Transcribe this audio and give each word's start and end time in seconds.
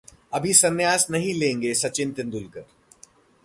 अभी 0.33 0.53
संन्यास 0.53 1.05
नहीं 1.11 1.33
लेंगे 1.33 1.73
सचिन 1.73 2.11
तेंदुलकर 2.11 2.65